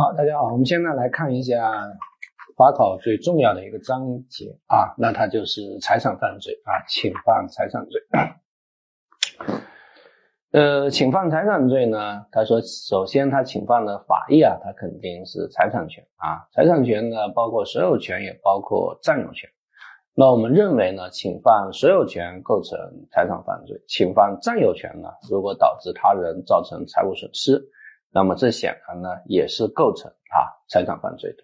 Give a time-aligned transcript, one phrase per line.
[0.00, 1.60] 好，大家好，我们现在来看一下
[2.56, 8.00] 法考最重要的一个章节啊，那它就是财产犯罪啊，侵犯财产罪。
[10.52, 19.50] 呃，侵犯财产罪呢，他说，首先他侵犯的法益啊，他肯定是财产权啊，财产权呢，包括所有权，也包括占有权。
[20.14, 22.78] 那我们认为呢，侵犯所有权构成
[23.10, 27.62] 财产犯罪，侵犯占有权呢，如果导致他人造成财务损失。
[28.12, 30.38] 那么这显然呢也是构成啊
[30.68, 31.38] 财产犯罪的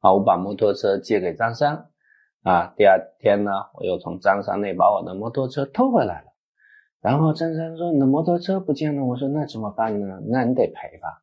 [0.00, 0.12] 啊！
[0.12, 1.88] 我把摩托车借给张三
[2.42, 6.26] 啊，第二天呢我又从张三那把我的摩托车偷回来了，
[7.00, 10.20] 然后张三说你的摩托车不见了，我说那怎么办呢？
[10.28, 11.22] 那你得赔吧？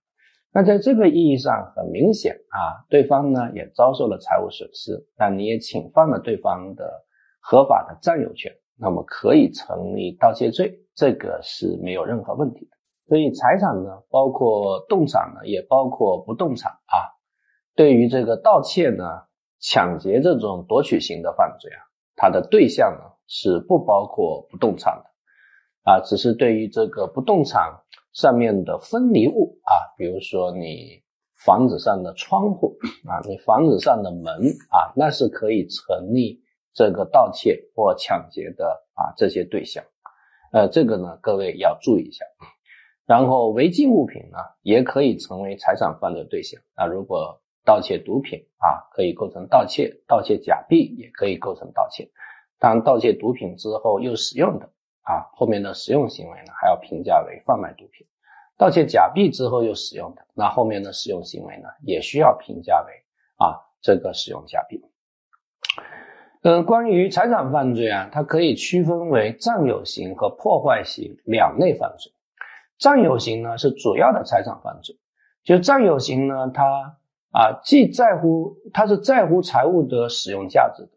[0.51, 7.05] 那在这个意义上很明显啊，对方呢也遭受了财务损失，但你也侵犯了对方的
[7.39, 12.78] 合法的占有权，那么可以成立盗窃罪，这个是没有任何问题的。
[13.09, 17.17] 所以财产呢，包括动产呢，也包括不动产啊。
[17.75, 19.03] 对于这个盗窃呢、
[19.59, 21.81] 抢劫这种夺取型的犯罪啊，
[22.15, 27.81] 它的对象呢是不包括不动产的啊，只是对于这个不动产
[28.13, 31.01] 上面的分离物啊，比如说你
[31.43, 36.43] 房子上的窗户啊，你房子上的门啊，那是可以成立
[36.75, 39.83] 这个盗窃或抢劫的啊这些对象。
[40.51, 42.23] 呃，这个呢，各位要注意一下。
[43.09, 46.61] 然后违禁物品呢，也可以成为财产犯罪对象。
[46.77, 52.11] 那如果盗窃毒品啊，可以构成盗窃；盗窃假币也可以构成盗窃。
[52.59, 54.69] 当盗窃毒品之后又使用的
[55.01, 58.05] 啊，后面的使用行为呢，还要评价为贩卖毒品。
[58.59, 62.93] 盗窃假币之后又使用的，那后面的使用行为呢，也需要评价为
[63.37, 64.83] 啊这个使用假币。
[66.43, 72.11] 嗯，关于财产犯罪啊，它可以区分为占有型和破坏型两类犯罪。
[72.79, 74.95] 占有型呢是主要的财产犯罪，
[75.43, 76.63] 就占有型呢，它
[77.31, 80.91] 啊既在乎，它是在乎财物的使用价值的，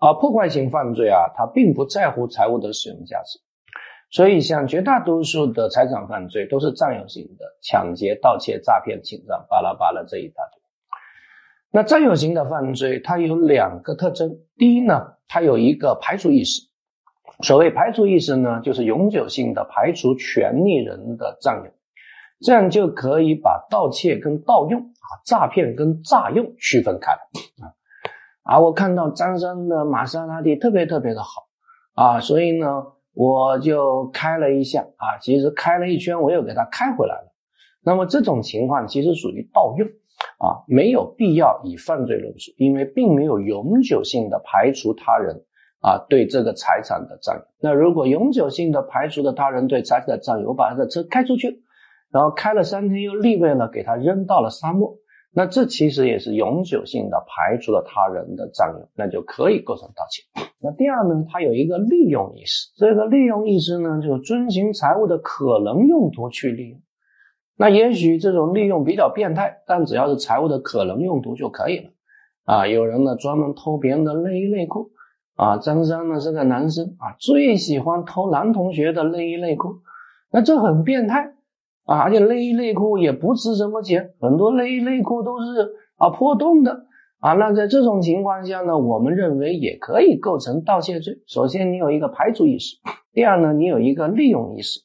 [0.00, 3.38] 而破坏型犯罪啊，它并不在乎财物的使用价值，
[4.10, 10.60] 所以像绝大多数的财产犯罪都是占有型的，抢劫、盗窃、诈骗、侵占，巴拉巴拉这一大堆。
[11.72, 16.69] 那占有型的犯罪它有两个特征，第一呢，它有一个排除意识。
[17.42, 21.70] 所谓排除意识呢，就是永久性的排除权利人的占有，
[22.40, 27.72] 这样就可以把盗窃跟盗用啊，诈骗跟诈用区分开来啊。
[28.42, 31.28] 啊，我看到张三的玛莎拉蒂特别特别的好
[31.94, 32.84] 啊，所以呢，
[33.14, 37.32] 我就开了一下啊，其实开了一圈，我又给他开回来了。
[37.82, 39.88] 那么这种情况其实属于盗用
[40.38, 45.42] 啊，没有必要以犯罪论处，因为并没有永久性的排除他人。
[45.80, 51.62] 啊，对这个财产的占有，那如果永久性的排除了他人对财产的占有，我把他的车开出去，
[52.12, 54.94] 然后开了三天又立位了，给他扔到了沙漠，
[55.32, 60.22] 那这其实也是永久性的排除了他人的占有，那就可以构成盗窃。
[60.62, 66.78] 那第二呢，他有一个利用意识，这个利用意识呢，就遵循财物的可能用途去利用。
[67.56, 71.90] 那也许这种利用比较变态，但只要是财物的可能用途就可以了。
[72.44, 74.90] 啊，有人呢专门偷别人的内衣内裤。
[75.40, 79.76] 啊，张三呢是个男生啊，最喜欢偷男同学的内衣内裤，
[80.30, 81.32] 那这很变态
[81.86, 82.00] 啊！
[82.00, 86.84] 而且内衣内裤也不值什么钱，很多内衣内裤都是啊破洞的
[87.20, 87.32] 啊。
[87.32, 91.22] 那在这种情况下呢，我们认为也可以构成盗窃罪。
[91.26, 92.76] 首先，你有一个排除意识；
[93.14, 94.80] 第二呢，你有一个利用意识。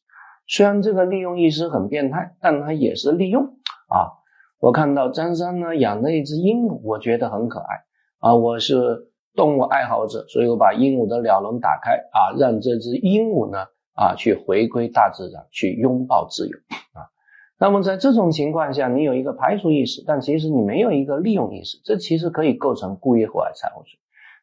[0.47, 4.23] 虽然这个利用意识很变态，但它也是利用啊。
[4.61, 7.83] 我看到张三呢养了一只鹦鹉，我觉得很可爱
[8.19, 8.35] 啊。
[8.37, 9.11] 我是。
[9.35, 16.57] 动物爱好者，所以我把鹦鹉的鸟笼打开啊，让这只鹦鹉呢啊去回归大自然，去拥抱自由
[16.93, 17.11] 啊。
[17.57, 23.99] 那么在这种情况下，你有一个排除意识，但其实你没有一个利用意识，这其实可以构成故意祸害财物罪。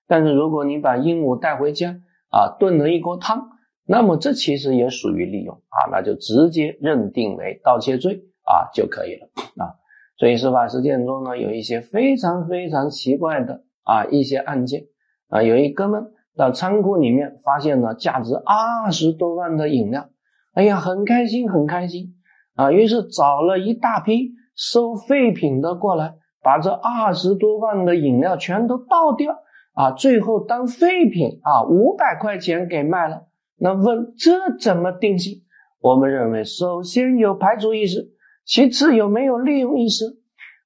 [0.06, 2.00] 但是如果你把鹦鹉带回家
[2.30, 3.48] 啊炖了一锅汤，
[3.86, 9.76] 那么这其实也属于利用啊，那就直接认定为盗窃罪啊就可以了啊。
[10.16, 13.62] 所以司法实践中呢，有一些非常非常奇怪的。
[13.84, 14.84] 啊，一些案件
[15.28, 20.08] 啊，有一哥们到仓库里面发现了价值二十多万的饮料，
[20.54, 22.14] 哎呀，很开心，很开心
[22.54, 29.34] 啊，于是找了一大批收废品的过来，把这二十多万的饮料全都倒掉
[29.74, 33.26] 啊，最后当废品啊，五百块钱给卖了。
[33.58, 35.42] 那问这怎么定性？
[35.80, 38.12] 我们认为，首先有排除意识，
[38.44, 40.04] 其次有没有利用意识。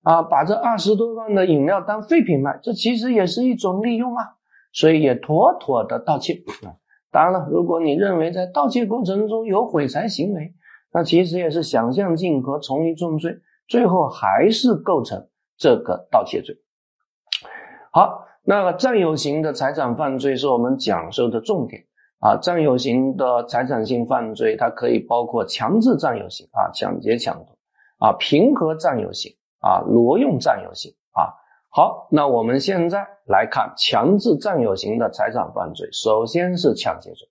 [0.06, 4.36] 啊，把这二十多万的饮料当废品卖，这其实也是一种利用啊，
[4.72, 6.78] 所以也妥妥的盗窃啊。
[7.10, 10.54] 当然了，如果你认为在盗窃过程中有毁财行为，
[10.92, 15.26] 那其实也是想象竞合，从一重罪，最后还是构成
[15.58, 16.54] 这个盗窃罪。
[17.90, 21.82] 好，那个占有型的财产犯罪是我们讲授的重点
[22.20, 22.36] 啊。
[22.40, 27.58] 占有型的财产性犯罪，它可以包括强制占有型啊，抢劫、抢夺
[27.98, 29.32] 啊，平和占有型
[29.66, 31.34] 啊，挪用占有型啊。
[31.70, 37.28] 好，那我们现在来看强制占有型的财产犯罪，首先是抢劫罪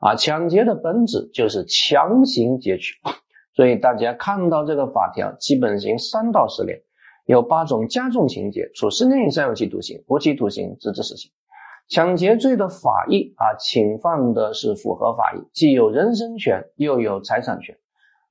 [0.00, 0.16] 啊。
[0.16, 2.94] 抢劫的本质就是强行劫取。
[3.54, 6.78] 所以大家看到这个法条，基本刑三到十年，
[7.24, 11.30] 有八种加重情节，处十年以上有期徒刑、无期徒刑、直至死刑。
[11.88, 17.78] 抢劫罪的法益啊，侵犯的是符合法益，既有人身权又有财产权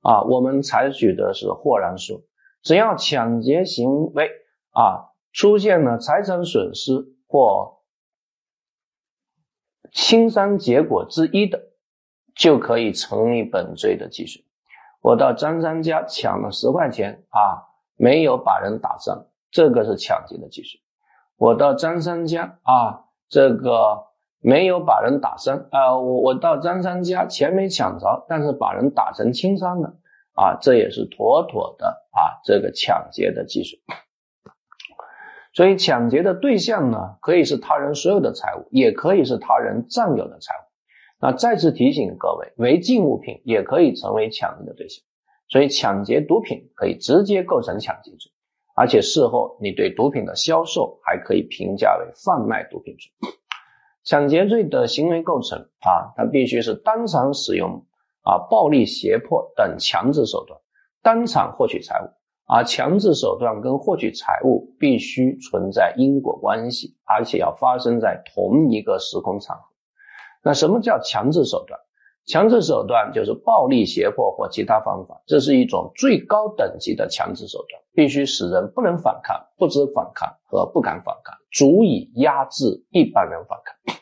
[0.02, 0.22] 啊。
[0.24, 2.20] 我们采取的是豁然说，
[2.66, 4.28] 只要抢劫行为
[4.72, 7.76] 啊出现了财产损失或
[9.92, 11.62] 轻伤结果之一的，
[12.34, 14.44] 就可以成立本罪的既遂。
[15.00, 20.76] 我到张三家抢了十块钱啊，没有把人打伤，这个是抢劫的技术。
[21.36, 24.06] 我到张三家啊，这个
[24.40, 29.94] 没有把人打伤啊，我我到张三家钱没抢着，但是把人打成轻伤了
[30.34, 33.76] 啊，这也是妥妥的啊，这个抢劫的技术。
[35.52, 40.64] 所以抢劫的对象呢，可以是他人所有的财物，也可以是他人占有的财物。
[41.18, 45.02] 那再次提醒各位，违禁物品也可以成为抢劫的对象，
[45.48, 48.30] 所以抢劫毒品可以直接构成抢劫罪，
[48.74, 53.30] 而且事后你对毒品的销售还可以评价为贩卖毒品罪。
[54.04, 57.86] 抢劫罪的行为构成啊，它必须是当场使用
[58.20, 60.60] 啊暴力、胁迫等强制手段，
[61.02, 62.08] 当场获取财物，
[62.46, 69.62] 而强制手段跟获取财物必须存在因果关系，而且要发生在同一个时空场合。
[70.42, 71.80] 那什么叫强制手段？
[72.28, 83.94] 强制手段就是暴力、胁迫或其他方法，这是一种最高等级的强制手段，必须使人不能反抗、不知反抗和不敢反抗，足以压制一般人反抗。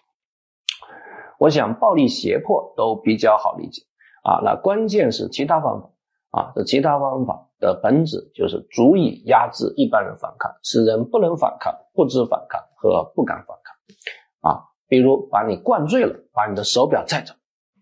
[1.39, 3.83] 我想暴力、胁迫都比较好理解
[4.23, 5.91] 啊，那关键是其他方法
[6.35, 14.65] 啊，这其他方法的本质就是足以压制一般人反抗，使人不能反抗、不知反抗和不敢反抗啊。
[14.89, 17.35] 比如把你灌醉了，把你的手表带走，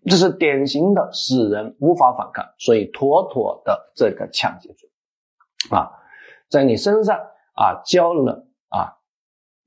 [0.05, 4.87] 这是典型的使人无法反抗，所以妥妥的这个抢劫罪
[5.71, 5.89] 啊，
[6.47, 7.17] 在你身上
[7.55, 8.99] 啊浇了啊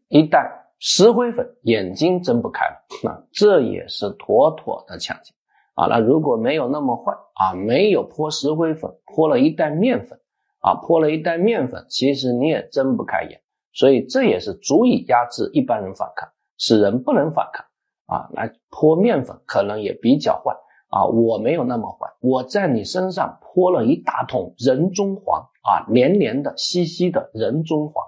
[0.06, 5.34] 一袋石灰粉，眼睛睁不开了，那这也是妥妥的抢劫
[5.76, 5.86] 啊。
[5.86, 10.18] 那如果没有那么坏啊，没有泼石灰粉，泼了一袋面粉
[10.58, 13.40] 啊，泼了一袋面粉，其实你也睁不开眼，
[13.72, 16.28] 所以这也是足以压制一般人反抗。
[16.58, 17.66] 使人不能反抗
[18.06, 18.30] 啊！
[18.32, 20.56] 来泼面粉可能也比较坏
[20.88, 21.04] 啊！
[21.04, 28.06] 我没有那么坏，我在你身上泼了一大桶人中黄啊，黏黏的、稀稀的人中黄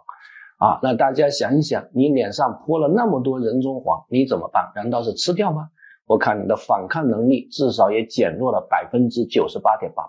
[0.57, 0.81] 啊！
[0.83, 4.73] 那大家想一想，你脸上泼了那么多人中黄，你怎么办？
[4.75, 5.69] 难道是吃掉吗？
[6.09, 10.03] 我看你的反抗能力至少也减弱了百分之九十八点八，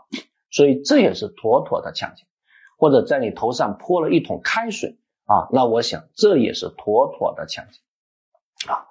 [0.49, 2.23] 所以这也是妥妥的抢劫。
[2.77, 7.81] 或者在你头上泼了一桶开水啊，那我想这也是妥妥的抢劫。
[8.71, 8.87] 啊，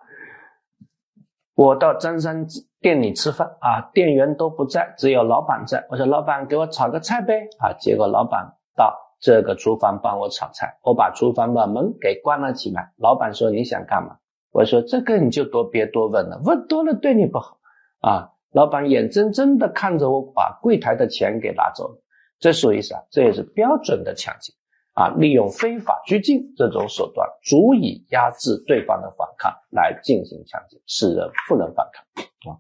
[1.55, 2.47] 我到张三
[2.83, 5.87] 店里吃饭啊，店员都不在，只有老板在。
[5.89, 12.93] 我说老板给我炒个菜呗啊，结果老板到这个厨房帮我炒菜，我把厨房的门给关了起来。
[12.99, 14.19] 老板说你想干嘛？
[14.51, 17.59] 我说这个你就多别多问了，问多了对你不好
[18.01, 18.31] 啊。
[18.53, 22.03] 老板眼睁睁的看着我把柜台的钱给拿走了，
[22.39, 23.05] 这属于啥？
[23.11, 24.53] 这也是标准的抢劫。
[24.95, 32.59] 啊，利用非法拘禁这种手段，足以压制对方的反抗，来进行抢劫，使人不能反抗啊。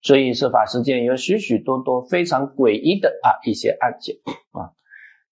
[0.00, 4.16] 所以司法实践有许许多多非常诡异的啊一些案件
[4.52, 4.72] 啊。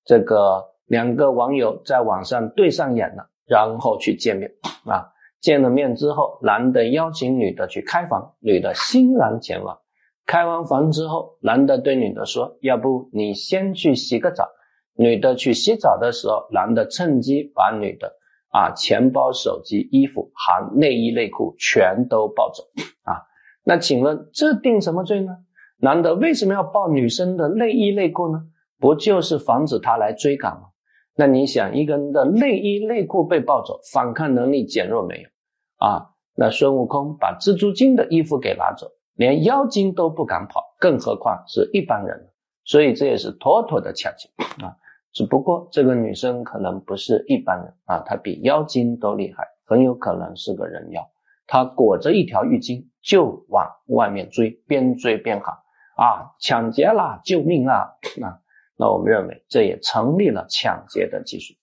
[0.05, 4.51] 这个两个网友在网上对上眼了，然后去见面
[4.85, 5.14] 啊。
[5.45, 9.79] 见了面之后，男的邀请女的去开房，女的欣然前往。
[10.25, 14.49] 开完房之后，男的对女的说：“要不你先去洗个澡。”
[14.97, 18.15] 女的去洗澡的时候，男的趁机把女的
[18.49, 22.63] 啊钱包、手机、衣服含内衣内裤全都抱走
[23.03, 23.29] 啊。
[23.65, 25.37] 那请问这定什么罪呢？
[25.77, 28.45] 男的为什么要抱女生的内衣内裤呢？
[28.81, 30.69] 不就是防止他来追赶吗？
[31.15, 35.29] 那你想，一个人的内衣内裤被抱走，反抗能力减弱没有
[35.85, 36.11] 啊？
[36.37, 42.33] 那孙悟空把蜘蛛精的衣服给拿走，连妖精都不敢跑，更何况是一般人
[42.65, 44.29] 所以这也是妥妥的抢劫
[44.65, 44.77] 啊。
[45.13, 51.09] 只不过这个女生可能不是一般人啊，她比妖精都厉害，很有可能是个人妖。
[51.47, 55.55] 她裹着一条浴巾就往外面追，边追边喊
[55.97, 57.21] ：“啊，抢劫啦！
[57.25, 57.93] 救命啊！”
[58.25, 58.41] 啊，
[58.77, 61.55] 那我们认为这也成立了抢劫的技术。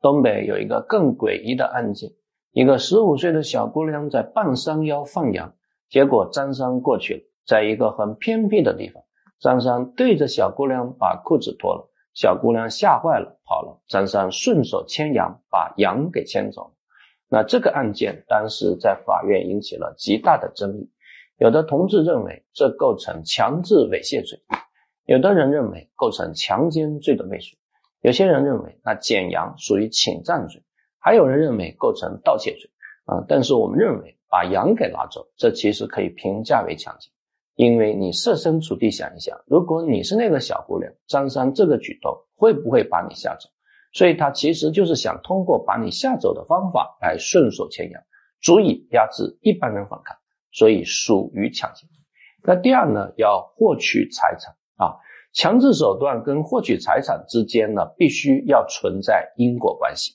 [0.00, 2.10] 东北有一个更诡异的案件，
[2.56, 5.54] 一个十五岁的小姑娘在半山腰放羊，
[5.90, 9.02] 结果张三过去了，在一个很偏僻的地方，
[9.38, 16.70] 张三对着小姑娘把裤子脱了，小姑娘吓坏了跑了，张三顺手牵羊把羊给牵走了。
[17.28, 20.90] 那这个案件当时在法院引起了极大的争议，
[21.36, 24.40] 有的同志认为这构成强制猥亵罪，
[25.04, 27.58] 有的人认为构成强奸罪的未遂。
[28.00, 30.62] 有些人认为，那捡羊属于侵占罪，
[31.06, 32.68] 还有人认为构成盗窃罪
[33.04, 33.24] 啊。
[33.28, 37.10] 但是我们认为，把羊给拿走，这其实可以评价为抢劫，
[37.54, 43.48] 因为你设身处地想一想，如果你是那个小姑娘，张三这个举动会不会把你吓走？
[43.92, 48.02] 所以他其实就是想通过把你吓走的方法来顺手牵羊，
[48.42, 50.16] 足以压制一般人反抗，
[50.50, 51.86] 所以属于抢劫。
[52.42, 54.96] 那第二呢，要获取财产啊。
[55.32, 60.14] 强制手段跟获取财产之间呢，必须要存在因果关系。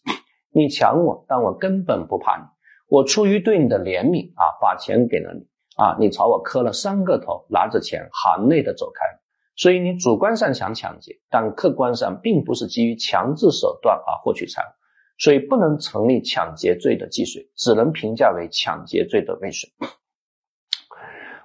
[0.51, 2.43] 你抢我，但我根本不怕你，
[2.87, 9.05] 我出于对你的怜悯啊，把钱给了你啊，你朝我磕了三个头，拿着钱含泪的走开。
[9.55, 14.71] 所以你主观上想抢劫，但客观上并不是基于强制手段啊获取财物，
[15.17, 19.69] 所以不能成立抢劫罪的既遂，只能评价为抢劫罪的未遂。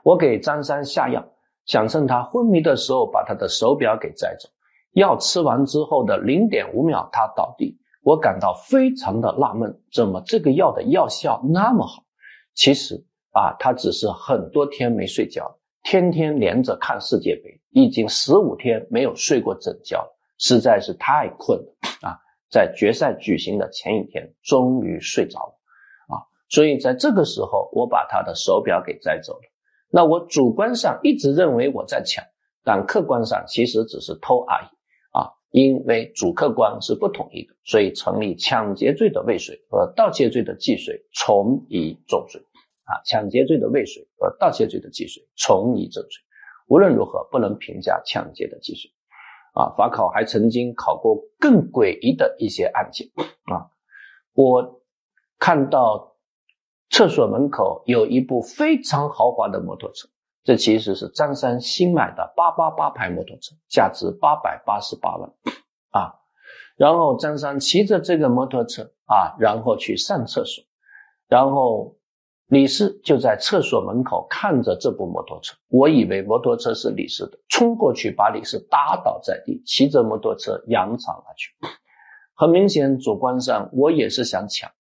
[0.03, 1.29] 我给张三下药。
[1.65, 4.49] 想趁他昏迷的时候把他的手表给摘走，
[4.93, 12.05] 药吃完之后的零点五秒他倒地，我感到非常的纳闷，怎么这个药的药效那么好？
[12.55, 22.21] 其实啊，他只是很多天没睡觉，天天连着看世界杯，已经十五天没有睡过整觉了，实在是太困了啊！
[22.49, 25.55] 在决赛举行的前一天，终于睡着了
[26.15, 26.23] 啊！
[26.49, 29.41] 所以在这个时候，我把他的手表给摘走了。
[29.91, 32.25] 那我主观上一直认为我在抢，
[32.63, 34.76] 但客观上其实只是偷而已！
[35.51, 42.43] 因为主客观是不统一的，所以成立抢劫罪的未遂和盗窃罪的既遂，从一重罪
[42.85, 43.01] 啊！
[43.05, 46.11] 抢劫罪的未遂和盗窃罪的既遂，从一重罪。
[46.69, 48.91] 无论如何，不能评价抢劫的既遂
[49.55, 49.75] 啊！
[49.77, 53.09] 法考还曾经考过更诡异的一些案件
[53.45, 53.71] 啊！
[54.35, 54.83] 我
[55.39, 56.15] 看到。
[56.89, 60.09] 厕所门口有一部非常豪华的摩托车，
[60.47, 65.29] 这其实是张三新买的八八八牌摩托车，价值八百八十八万
[65.91, 66.15] 啊。
[66.77, 70.63] 然后张三骑着这个摩托车啊，然后去上厕所，
[71.27, 71.97] 然后
[72.47, 75.57] 李四就在厕所门口看着这部摩托车。
[75.67, 81.51] 我以为摩托车是李四的，冲过去把李四打倒在地，骑着摩托车扬长而去。
[82.37, 84.71] 很明显，主观上我也是想抢。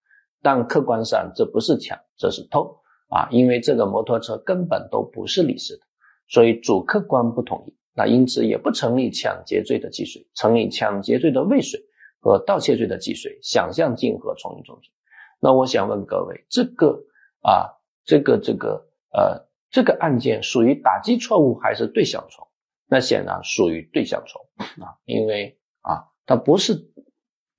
[0.42, 3.28] 但客观上这不是抢，这是偷啊！
[3.30, 5.82] 因为这个摩托车根本都不是李四的，
[6.28, 11.80] 所以主客观不统一，那因此也不成立抢劫罪的既遂，成立抢劫罪的未遂
[12.20, 14.90] 和盗窃罪的既遂，想象竞合从一重罪。
[15.40, 17.04] 那我想问各位，这个
[17.40, 22.48] 啊，这个这个呃，这个案件属于打击错误还是对象错误？
[22.88, 26.92] 那显然属于对象错误啊，因为啊，它不是。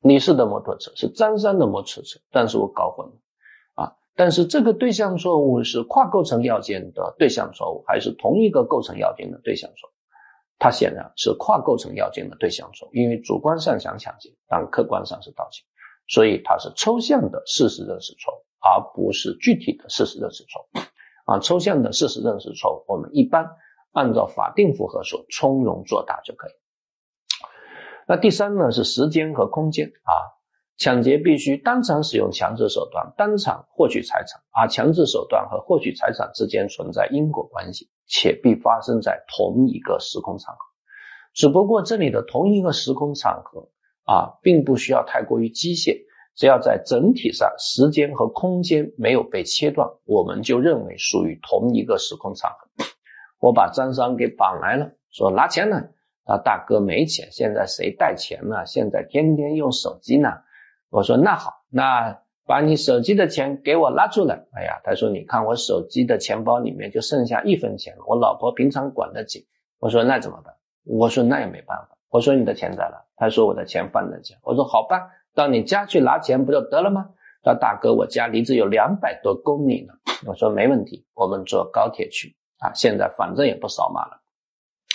[0.01, 3.13] 李四的摩托车是张三的摩托车，但是我搞混了！
[4.17, 9.91] 但是这个对象错误是跨构成要件的对象错误，还是同一个构成要件的对象错误？
[10.59, 15.63] 它显然是跨构成要件的对象错误，因为主观上想抢劫，但客观上是盗窃，
[16.07, 20.79] 所以它是抽象的事实认识错误，而不是具体的事实认识错误
[21.31, 21.39] 啊！
[21.39, 23.51] 抽象的事实认识错误，我们一般
[23.91, 26.51] 按照法定符合说从容作答就可以。
[28.07, 30.13] 那第三呢是时间和空间啊，
[30.77, 40.59] 抢劫必须当场使用强制手段，当场获取财产，而强制手段和获取财产之间存在因果关系，且必发生在同一个时空场合。
[41.33, 43.69] 只不过这里的同一个时空场合
[44.05, 46.05] 啊，并不需要太过于机械，
[46.35, 52.85] 只要在整体上时间和空间没有被切断，我们就认为属于同一个时空场合。
[53.39, 55.89] 我把张三给绑来了，说拿钱来。
[56.23, 58.65] 啊，大哥没钱，现在谁带钱呢？
[58.65, 60.29] 现在天天用手机呢。
[60.89, 64.45] 我说那好，那把你手机的钱给我拉出来。
[64.53, 69.45] 哎呀，他说你看我手机的钱包里面就剩下一分钱了，我老婆平常管得紧。
[69.79, 70.53] 我说那怎么办？
[70.85, 71.97] 我说那也没办法。
[72.09, 73.03] 我说你的钱在哪？
[73.17, 74.35] 他说我的钱放在家。
[74.43, 77.09] 我说好吧，到你家去拿钱不就得了吗？
[77.43, 79.93] 说大哥，我家离这有两百多公里呢。
[80.25, 82.71] 我说没问题，我们坐高铁去啊。
[82.73, 84.21] 现在反正也不扫码了。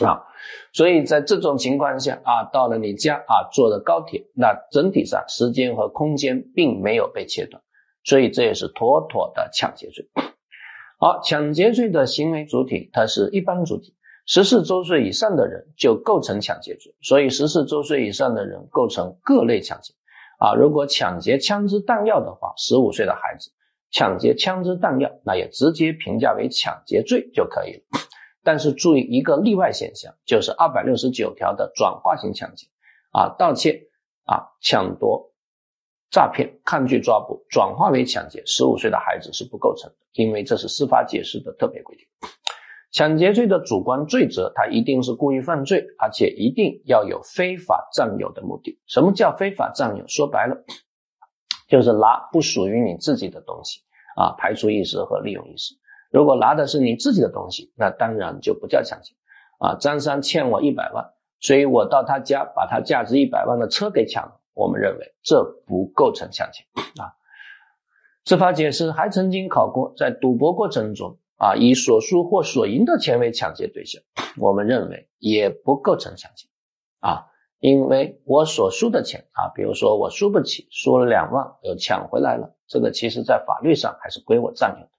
[0.01, 0.25] 啊，
[0.73, 7.63] 所以在这种情况下啊，到了你家啊，坐的高铁，那整体上时间和空间并没有被切断，
[8.03, 10.09] 所以这也是妥妥的抢劫罪。
[10.99, 13.95] 好，抢劫罪的行为主体它是一般主体，
[14.25, 19.95] 十四周岁以上的人就构成抢劫罪，所以十四周岁以上的人构成各类抢劫。
[20.39, 23.51] 啊，如果抢劫枪支弹药的话，十五岁的孩子
[23.93, 27.83] 抢劫枪支弹药，那也直接评价为抢劫罪就可以了。
[28.45, 32.67] 但是注意一个例外现象，就是二百六十九条的转化型抢劫，
[33.13, 33.89] 啊，盗窃、
[34.25, 35.33] 啊，抢夺、
[36.11, 42.07] 诈骗、抗拒抓捕，转化为抢劫，十五岁的孩子是不构成的，因为这是司法解释的特别规定。
[42.91, 48.79] 抢劫罪的主观罪责，它一定是故意犯罪，而且一定要有非法占有的目的。
[48.87, 50.07] 什么叫非法占有？
[50.09, 50.63] 说白了，
[51.69, 53.81] 就是拿不属于你自己的东西
[54.15, 55.75] 啊，排除意识和利用意识。
[56.13, 59.15] 如果拿的是你自己的东西，那当然就不叫抢劫
[59.59, 59.77] 啊。
[59.81, 66.65] 张三欠我一百万，所以我到他家把他价值一百万的车给抢了，我们认为这不构成抢劫
[67.03, 67.19] 啊。
[68.25, 71.19] 司法解释还曾经考过，在赌博过程中。
[71.43, 74.01] 啊，以所输或所赢的钱为抢劫对象，
[74.39, 76.47] 我们认为也不构成抢劫
[77.01, 77.27] 啊，
[77.59, 84.91] 因为我所输的钱啊，比如说我输不起，输了两万又抢回来了，这个其实在法律上还是归我占有的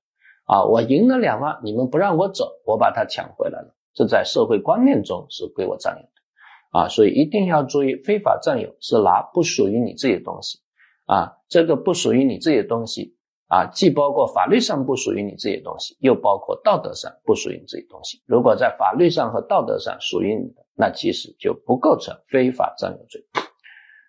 [0.46, 0.66] 啊。
[0.66, 6.88] 我赢了两万，你们不让我走，我把它抢回来了，这在社会观念中是归我占有的啊。
[6.90, 10.60] 所以一定要注意，非法占有是拿不属于你自己的东西
[11.06, 13.18] 啊，这个不属于你自己的东西。
[13.50, 18.24] 啊，既包括法律上不属于你自己的东西，又包括道德上不属于你自己东西。
[18.26, 23.28] 如果在法律上和道德上属于你的，那其实就不构成非法占有罪，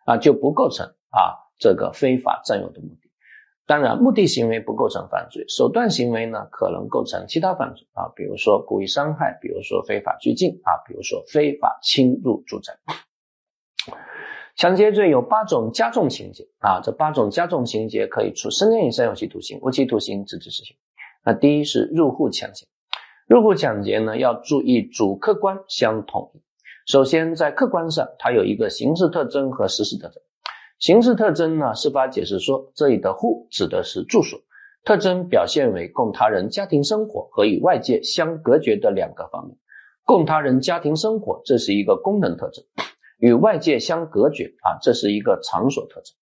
[0.07, 3.04] 啊，就不构成啊这个非法占有的目的。
[3.67, 12.75] 当然，目的行为不构成犯罪，手段行为呢可能构成其他犯罪啊，比如说故意伤害，比如说非法拘禁啊，比如说非法侵入住宅。
[14.55, 20.77] 抢劫罪有八种加重情节啊，这八种加重情节可以处十年以上有期徒刑、无期徒刑、直至死刑。
[21.25, 22.67] 那第一是入户抢劫，
[23.27, 26.43] 入户抢劫呢要注意主客观相统一。
[26.87, 30.23] 首先在客观上，它有一个形式特征和实施特征。
[30.79, 34.41] 形式特征呢，司法解释说这里的户指的是住所，
[34.85, 39.57] 特征表现为供他人家庭生活和与外界相隔绝的两个方面。
[40.05, 42.65] 供他人家庭生活，这是一个功能特征。
[43.17, 46.15] 与外界相隔绝啊，这是一个场所特征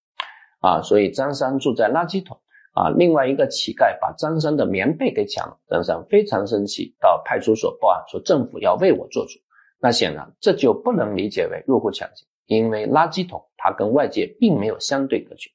[0.60, 2.38] 啊，所以张三住在垃圾桶
[2.74, 2.90] 啊。
[2.90, 9.40] 另外一个乞丐把张三的棉被给抢了，张三非常生气，到派出所报案说政府要为我做主。
[9.80, 15.50] 那显然这就不能理解为入户抢劫，因为垃圾桶它跟外界并没有相对隔绝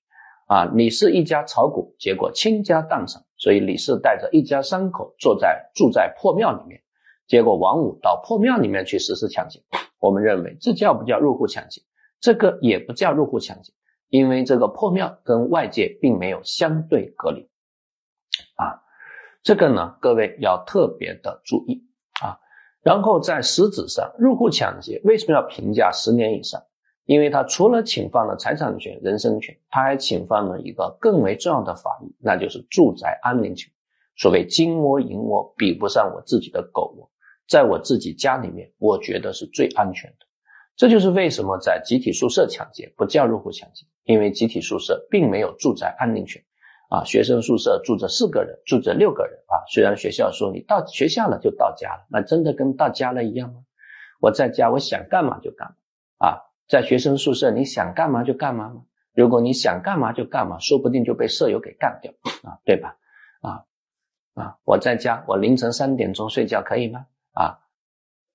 [0.48, 0.66] 啊。
[0.66, 6.82] 李氏一家炒股，结果倾家荡产，所以李氏带着一家三口坐在住在破庙里面。
[7.28, 9.62] 结果王五到破庙里面去实施抢劫，
[10.00, 11.82] 我们认为这叫不叫入户抢劫？
[12.20, 13.74] 这个也不叫入户抢劫，
[14.08, 17.50] 因为这个破庙跟外界并没有相对隔离
[18.56, 18.82] 啊。
[19.44, 21.84] 这个呢，各位要特别的注意
[22.22, 22.40] 啊。
[22.82, 26.64] 然后在实质上，入户抢劫为什么要评价十年以上？
[27.08, 33.72] 因为他除了侵犯了财产权、人身权，他还侵犯了一个更为重要的法律，那就是住宅安宁权。
[34.18, 37.10] 所谓金窝银窝比不上我自己的狗窝。
[37.48, 40.26] 在我自己家里面，我觉得是最安全的。
[40.76, 46.44] 这就是为什么在集体宿舍抢劫不叫入户抢劫，因为集体宿舍并没有住宅安宁权
[46.90, 47.06] 啊。
[47.06, 49.64] 学生宿舍住着四个人，住着六个人啊。
[49.72, 53.62] 虽然学校说你到学校了就到家了，那真的跟到家了一样吗？
[54.20, 56.47] 我在家我想干嘛就干嘛啊。
[56.68, 58.84] 在学生宿舍你想干嘛就干嘛吗？
[59.14, 62.12] 如果你想干嘛就干嘛，说不定就被舍友给干掉
[62.44, 62.98] 啊，对吧？
[63.42, 63.64] 啊
[64.36, 67.08] 啊，我在家我凌晨三点钟睡觉可以吗？
[67.32, 67.58] 啊，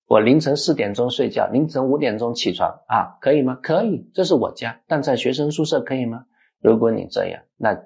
[0.06, 3.58] 我凌晨四点钟睡觉，凌晨五点钟起床啊，可以吗？
[3.62, 4.80] 可以，这是我家。
[4.88, 6.26] 但在学生宿舍可以吗？
[6.60, 7.78] 如果你这样，那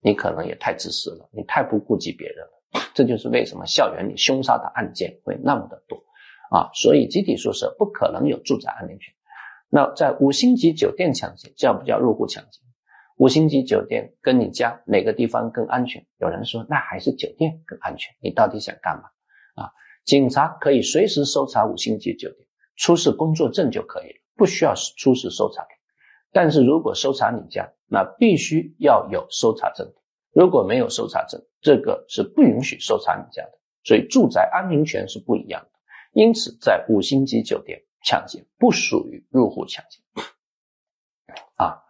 [0.00, 2.82] 你可能也太自私了，你太不顾及别人了。
[2.92, 6.02] 这就是为什么校园里凶杀的案件会那么的多
[6.50, 6.70] 啊。
[6.74, 9.14] 所以集体宿舍不可能有住宅安全权。
[9.74, 12.60] 那在五星级酒店抢劫叫不叫入户抢劫？
[13.16, 16.04] 五星级酒店跟你家哪个地方更安全？
[16.18, 18.14] 有人说那还是酒店更安全。
[18.20, 19.04] 你到底想干嘛？
[19.54, 19.72] 啊
[20.04, 25.70] 警察可以随时搜查五星级酒店，出示工作证就可以了，不需要出示搜查令。
[26.32, 29.90] 但是如果搜查你家，那必须要有搜查证。
[30.34, 33.52] 如果没有搜查证，这个是不允许搜查你家的。
[33.84, 35.70] 所以住宅安宁权是不一样的。
[36.12, 40.00] 因此，在五星级酒店抢劫不属于入户抢劫。
[41.56, 41.82] 啊，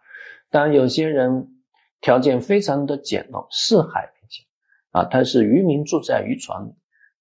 [0.49, 1.63] 当然有些人
[2.01, 6.75] 条件非常的简陋，四海为家啊，他是渔民住在渔船里。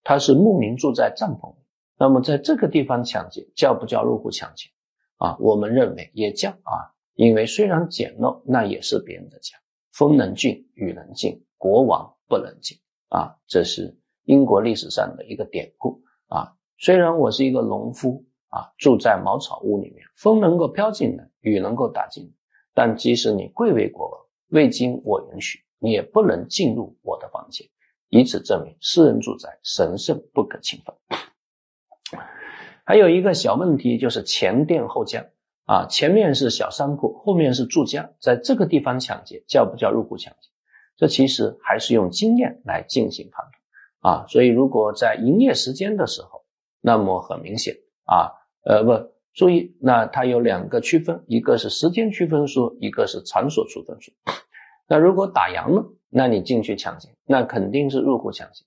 [0.05, 1.61] 他是牧民住在帐篷里，
[1.97, 4.71] 那么在这个地方抢劫叫不叫入户抢劫
[5.17, 5.37] 啊？
[5.39, 9.59] 我们认为也叫啊，因为虽然简陋，那也是别人的家。
[9.93, 12.79] 风能进，雨能进，国王不能进
[13.11, 13.37] 啊。
[13.47, 16.57] 这是英国历史上的一个典故啊。
[16.79, 22.35] 虽然我是一个农夫啊，住在茅草屋里面，风能够飘进来，雨能够打进，
[22.75, 27.69] 但即使你贵为国王，未经我允许，你也不能进入我的房间，
[28.11, 30.97] 以此证明私人住宅神圣不可侵犯。
[32.85, 35.29] 还有一个小问题就是前店后家
[35.65, 40.51] 啊，前面是小商铺，后面是住家，在这个地方抢劫叫不叫入户抢劫？
[40.99, 43.47] 这其实还是用经验来进行判
[44.03, 44.27] 断啊。
[44.29, 46.45] 所以如果在营业时间的时候，
[46.83, 54.15] 那么很明显啊，呃不，注意，那它有两个区分，一个是时间区分说，一个是场所区分说。
[54.87, 58.65] 那如果打烊了，那你进去抢劫，那肯定是入户抢劫。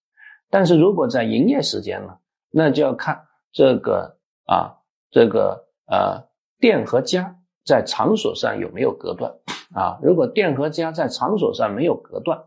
[0.50, 2.18] 但是如果在营业时间呢，
[2.52, 4.78] 那就要看这个啊，
[5.12, 6.28] 这个呃
[6.60, 9.34] 店和家在场所上有没有隔断
[9.74, 10.00] 啊。
[10.02, 12.46] 如果店和家在场所上没有隔断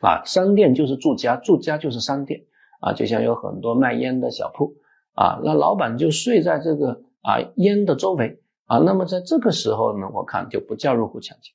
[0.00, 2.44] 啊，商店就是住家，住家就是商店
[2.80, 4.74] 啊，就像有很多卖烟的小铺。
[5.14, 11.52] 啊，那老板就睡在这个啊烟的周围啊，那么在这个时候呢，我看就不叫入户抢劫。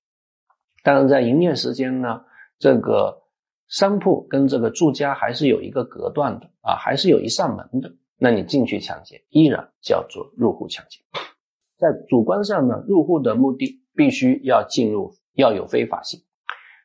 [0.83, 2.21] 但是在营业时间呢，
[2.59, 3.23] 这个
[3.67, 10.99] 商铺跟这个住家还是有一个隔断的啊，还是有一扇门的，那你进去抢劫依然叫做入户抢劫。
[11.77, 16.21] 在主观上呢，入户的目的必须要进入要有非法性，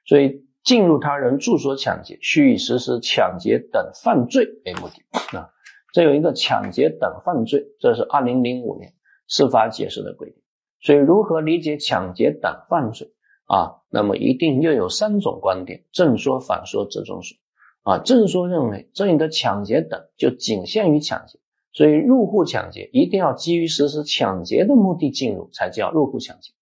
[0.05, 5.51] 所以进入他人住所抢劫，需以实施抢劫等犯罪为目的啊。
[5.93, 8.95] 这有一个抢劫等犯罪，这是二零零五年
[9.29, 10.43] 司法解释的规定。
[10.81, 13.13] 所以，如何理解抢劫等犯罪
[13.47, 13.83] 啊？
[13.91, 17.37] 那么一定又有三种观点：正说、反说、折中说。
[17.83, 21.39] 啊，正说认为这里的抢劫等就仅限于抢劫，
[21.73, 26.53] 所以入户抢劫一定要基于实施抢劫的目的进入，才叫入户抢劫。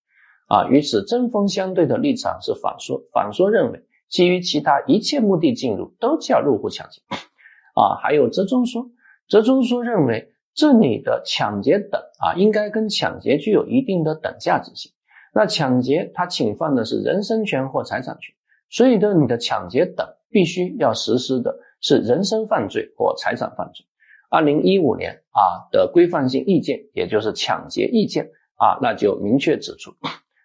[0.49, 7.01] 啊，与此针锋相对的立场是反说，反说认为基于其他一切目的进入都叫入户抢劫。
[7.75, 8.91] 啊，还有折中说。
[9.31, 14.91] 折中说认为，这里的抢劫等啊，应该跟抢劫具有一定的等价值性。
[15.33, 18.35] 那抢劫它侵犯的是人身权或财产权，
[18.69, 23.87] 所以的你的抢劫等必须要实施的是人身犯罪或财产犯罪。
[24.29, 29.93] 二零一五年啊的规范性意见，也就是抢劫意见啊，那就明确指出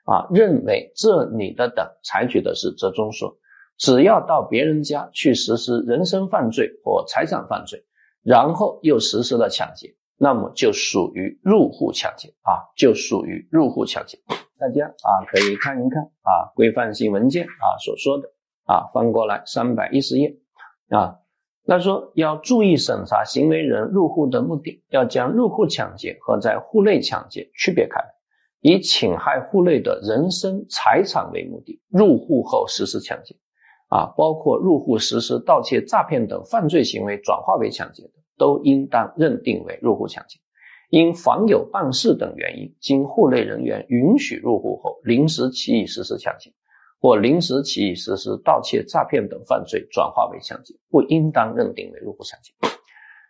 [0.05, 3.37] 啊，认为这里的等采取的是折中说，
[3.79, 7.83] 只要到别人家去实施人身犯罪或财产犯罪。
[8.25, 14.17] 然后又实施了抢劫，那么就属于入户抢劫啊，就属于入户抢劫。
[14.57, 18.29] 大家啊可以看一看啊规范性文件啊所说的
[18.63, 20.37] 啊翻过来三百一十页
[20.89, 21.19] 啊，
[21.65, 28.07] 那说要注意审查行为人入户的目的，要将入户抢劫和在户内抢劫区别开来，
[28.61, 33.35] 以侵害户内的人身财产为目的入户后实施抢劫。
[33.87, 40.39] 啊，包括入户实施盗窃、诈骗等犯罪行为转化为抢劫的，都应当认定为入户抢劫。
[40.89, 46.53] 因访友办事等原因，经户内人员允许入户后，临时起意实施抢劫，
[47.01, 52.53] 或临时起意实施盗窃、诈骗等犯罪转化为抢劫，不应当认定为入户抢劫。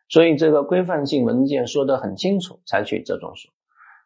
[0.09, 3.51] 所以这个规范性文件说得很清楚，采取这种说：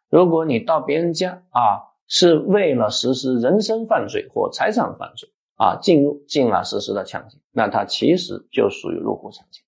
[0.08, 5.28] 如果你到别人家啊，是为了实施人身犯罪或财产犯罪。
[5.60, 9.60] 啊，进入进而实施的抢劫，那他其实就属于入户抢劫。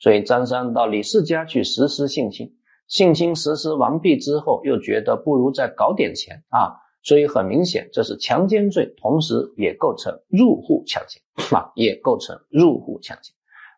[0.00, 2.56] 所以张三到李四家去实施性侵，
[2.88, 11.20] 性侵实施完毕之后，又觉得不如再搞点钱啊，所以很明显这是强奸罪，同时也构成入户抢劫
[11.54, 13.32] 啊，也构成入户抢劫。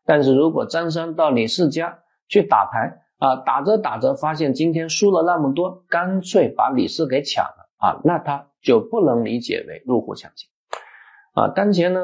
[0.06, 10.46] 但是如果张三到李四家去打牌啊，打着打着发现今天输了那么多，干脆把李四给抢了啊，那他就不能理解为入户抢劫。
[11.38, 12.00] 啊，当前呢，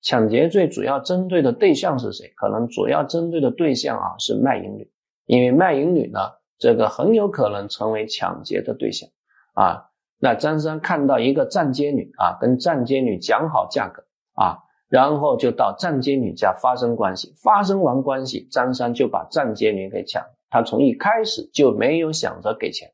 [0.00, 2.32] 抢劫罪主要针对的对象是谁？
[2.34, 4.90] 可能主要针对的对象啊是卖淫女，
[5.24, 6.18] 因为卖淫女呢，
[6.58, 9.08] 这个很有可能成为抢劫的对象
[9.54, 9.90] 啊。
[10.18, 14.02] 那张三看到一个站街女啊，跟站街女讲好价格
[14.34, 20.34] 啊，然后就到站街女家发生关系，发生完关系，张三就把站街女给抢了。
[20.50, 22.92] 他从一开始就没有想着给钱，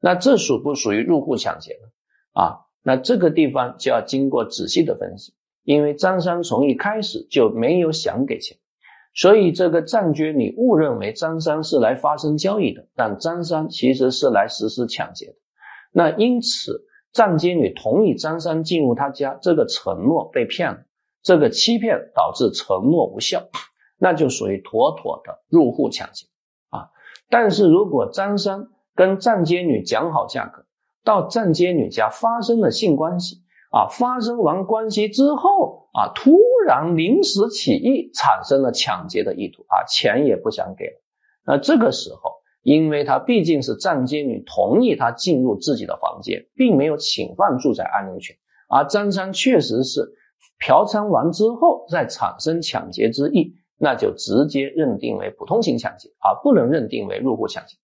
[0.00, 2.42] 那这属不属于入户抢劫呢？
[2.42, 2.67] 啊？
[2.88, 8.56] 那这个地方就要经过仔细的分析，因为张三从一开始就没有想给钱，
[9.12, 15.34] 所以这个战局你误认为张三是来发生交易的，但张三其实是来实施抢劫的。
[15.92, 20.78] 那因此，站街女同意张三进入他家，这个承诺被骗了，
[21.22, 23.50] 这个欺骗导致承诺无效，
[23.98, 26.26] 那就属于妥妥的入户抢劫
[26.70, 26.88] 啊。
[27.28, 30.64] 但是如果张三跟站街女讲好价格，
[31.04, 41.02] 到站街女家发生了性关系啊，发生完关系之后啊，突然临时起意产生了抢劫的意图啊，钱也不想给了，
[41.44, 42.32] 那这个时候，
[42.62, 48.36] 因为他毕竟是站街女同意他进入自己的房间，并没有侵犯住宅安宁权，
[48.68, 50.12] 而张三确实是
[50.58, 57.76] 嫖娼完之后再产生抢劫之意，那就直接认定为普通型抢劫，而不能认定为入户抢劫。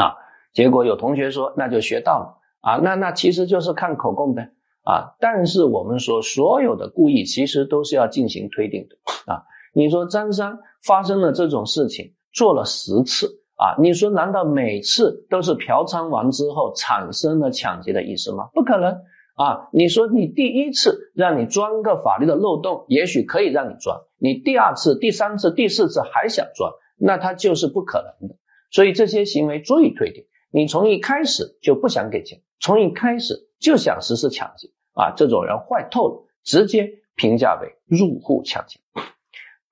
[0.00, 0.16] 啊，
[0.52, 4.50] 结果有同学说，那就学到了啊，那那其实就是看口供呗
[4.84, 5.14] 啊。
[5.20, 9.42] 但是我们说，所有的故意其实都是要进行推定的啊。
[9.74, 18.48] 你说张三发生了这种事情，做了十次啊，你说难道每次都是嫖娼完之后产生了抢劫的意思吗？
[18.52, 18.92] 不可能
[19.36, 19.68] 啊。
[19.72, 28.36] 你说你第一次让你钻个法律的漏洞，也许可以让你钻，你第二次、第三次、第四次还想钻，那他就是不可能的。
[28.70, 35.14] 所以这些行为足以推定，你从一开始就不想给钱，从一开始就想实施抢劫啊！
[35.16, 38.78] 这种人坏透了，直接评价为入户抢劫。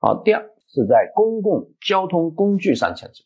[0.01, 3.25] 好，第二是在公共交通工具上抢劫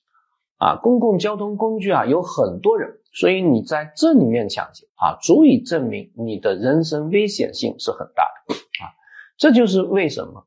[0.59, 8.91] 啊，公共交通工具啊有很多人，所以你在这里面抢劫啊，足以证明你的人身危险性是很大的啊。
[9.39, 10.47] 这就是为什么。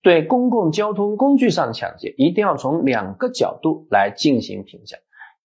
[0.00, 4.96] 对公共交通工具上抢劫，一定要从两个角度来进行评价。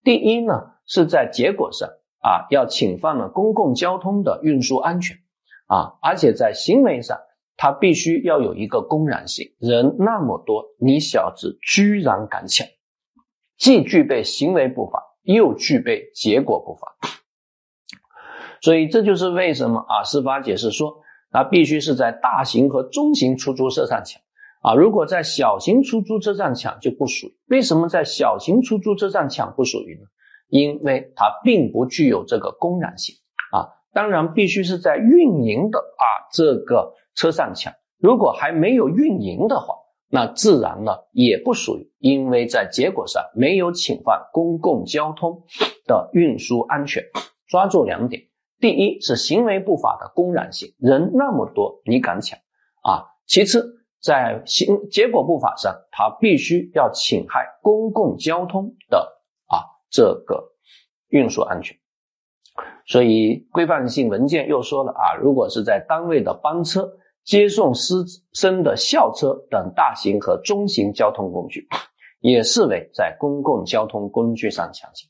[0.03, 1.89] 第一呢，是在结果上
[2.21, 5.17] 啊，要侵犯了公共交通的运输安全
[5.67, 7.17] 啊，而且在行为上，
[7.57, 9.53] 它必须要有一个公然性。
[9.59, 12.67] 人那么多，你小子居然敢抢，
[13.57, 16.95] 既具备行为不法，又具备结果不法。
[18.61, 24.21] 所以这就是为什么啊，司法解释说，它必须是在大型和中型出租车上抢。
[24.61, 27.37] 啊，如果在小型出租车上抢就不属于。
[27.47, 30.07] 为什么在小型出租车上抢不属于呢？
[30.47, 33.15] 因为它并不具有这个公然性
[33.51, 33.69] 啊。
[33.93, 37.73] 当然，必须是在运营的啊这个车上抢。
[37.99, 39.75] 如果还没有运营的话，
[40.09, 45.43] 那自然呢也不属于，因为在结果上没有侵犯公共交通
[45.85, 47.03] 的运输安全。
[47.47, 48.23] 抓住两点：
[48.59, 52.39] 第一是行为不法的公然性，人那么多你敢抢
[52.83, 53.79] 啊；其次。
[54.05, 59.12] 在行结果不法上，它必须要侵害公共交通的
[59.93, 60.51] 这个
[61.09, 61.77] 运输安全。
[62.85, 66.91] 所以规范性文件又说了啊，如果是在单位的班车、
[67.23, 67.93] 接送师
[68.33, 71.67] 生的校车等大型和中型交通工具，
[72.19, 75.07] 也视为在公共交通工具上抢劫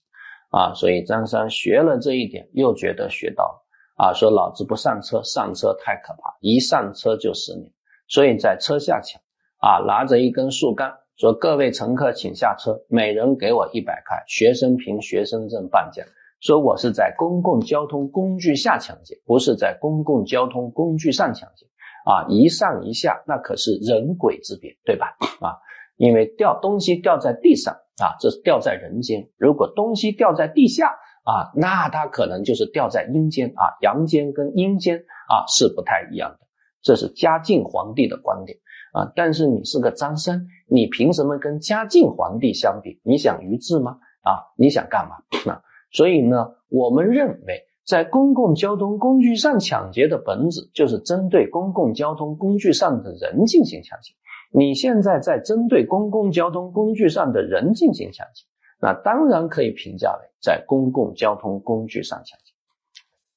[0.52, 0.74] 啊。
[0.76, 3.66] 所以张三学了这一点，又觉得学到了
[3.96, 7.72] 啊，说老子不上车，上车太可怕，一上车就十年。
[8.08, 9.20] 所以在车下抢
[9.58, 16.04] 啊，拿着一根树干说：“各位乘客，请下车，每人给我一百块，学生凭学生证半价。”
[16.42, 21.66] 说我是在公共交通工具下抢劫，不是在公共交通工具上抢劫
[22.04, 22.28] 啊！
[22.28, 25.16] 一上一下，那可是人鬼之别，对吧？
[25.40, 25.56] 啊，
[25.96, 30.88] 因为掉东西掉在地上啊，这是掉在人间；如果东西掉在地下
[31.24, 34.98] 啊，那它可能就是掉在阴间啊，阳间跟阴间
[35.30, 36.40] 啊是不太一样的。
[36.82, 38.58] 这是嘉靖皇帝的观点
[38.94, 43.02] 啊，但是你是个张三，你凭什么跟嘉靖皇帝相比？
[43.04, 43.98] 你想愚智吗？
[44.22, 45.52] 啊，你想干嘛？
[45.52, 54.14] 啊，所以呢，我们认为在公共交通工具上抢劫的本质就是针对公共交通工具上的人进行抢劫。
[54.56, 58.46] 你现在在针对公共交通工具上的人进行抢劫，
[58.80, 62.53] 那当然可以评价为在公共交通工具上抢劫。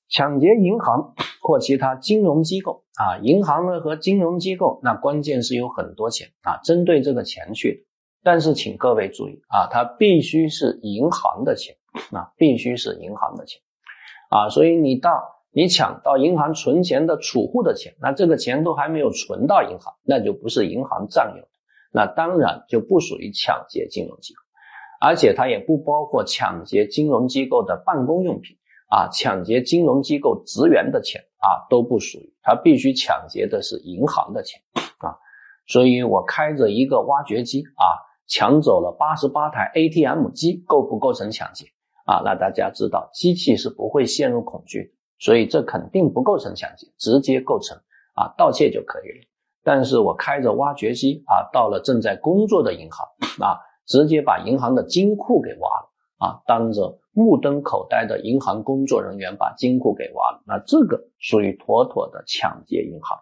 [0.08, 7.86] 抢劫银行或其他金融机构啊，银行呢和金融机构，那关键是有很多钱啊，针对这个钱去的。
[8.22, 11.76] 但是请各位注意啊，它必须是银行的钱
[12.12, 13.60] 啊，必须是银行的钱
[14.30, 14.48] 啊。
[14.48, 15.10] 所以你到
[15.52, 21.48] 你抢到银行存钱的储户的钱，那这个钱都还没有存到银行，那就不是银行占有的，
[21.92, 24.40] 那当然就不属于抢劫金融机构，
[25.00, 28.56] 而且它也不包括抢劫金融机构的办公用品。
[28.88, 34.60] 啊，抢劫金融机构职员的钱啊都不属于，他必须抢劫的是银行的钱
[34.98, 35.18] 啊。
[35.66, 41.66] 所以我开着一个挖掘机啊，抢走了八十八台 ATM 机，构不构成抢劫
[42.04, 42.22] 啊？
[42.24, 47.76] 那大家知道，机器是不会陷入恐惧，所以这肯定不构成抢劫，直接构成
[48.14, 49.26] 啊盗窃就可以了。
[49.64, 53.04] 但是我开着挖掘机啊，到了正在工作的银行
[53.44, 57.00] 啊，直接把银行的金库给挖了啊，当着。
[57.18, 63.18] 目瞪口呆的银行工作人员把金库给挖了，那这个属于妥妥的抢劫银行。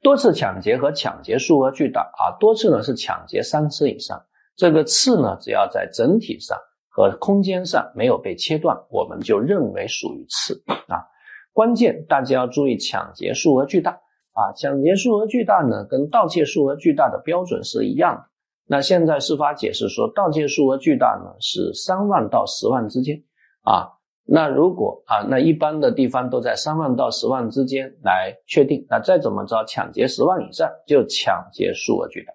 [0.00, 4.24] 多次抢劫和抢劫数额巨大啊，多次呢是抢劫三次以上，
[4.56, 11.04] 这个次呢只要在整体上和空间上没有被切断，我们就认为属于次啊。
[11.52, 14.00] 关键大家要注意，抢劫数额巨大
[14.32, 18.22] 啊，抢劫数额巨大呢跟盗窃数额巨大的标准是一样的
[18.66, 23.22] 那现在司法解释说，盗窃数额巨大呢，是三万到十万之间
[23.62, 23.92] 啊。
[24.26, 28.86] 那如果啊，那一般的地方都在三万到十万之间来确定。
[28.88, 32.32] 那再怎么着，抢劫十万以上就抢劫数额巨大。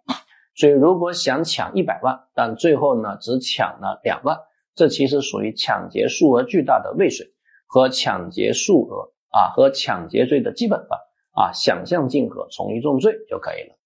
[0.55, 4.37] 所以如果想抢一百万，但最后呢只抢了两万，
[4.75, 7.25] 这其实属于抢劫数额巨大的未遂
[7.65, 10.99] 和抢劫数额啊和抢劫罪的基本法
[11.31, 13.78] 啊，想象竞合，从一重罪就可以了。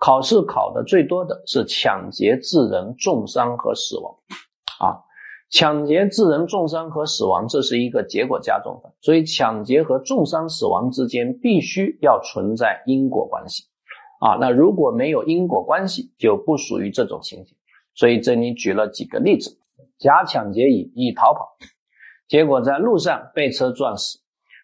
[0.00, 4.16] 考试考的最多的是抢劫致人重伤和死亡
[4.80, 5.06] 啊。
[5.50, 13.64] 抢劫致人重伤和死亡，这是一个结果加重犯，所以抢劫和重伤死亡之间必须要存在因果关系
[14.20, 14.36] 啊。
[14.40, 17.56] 那如果没有因果关系，就不属于这种情形。
[17.94, 19.58] 所以这里举了几个例子：
[19.98, 21.56] 甲抢劫乙，乙逃跑，
[22.28, 24.20] 结果在路上被车撞死。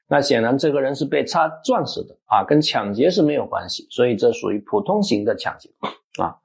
[0.09, 5.71] 那显然这个人是被车撞死的啊，跟抢劫是没有关系，所以这属于普通型的抢劫
[6.23, 6.39] 啊。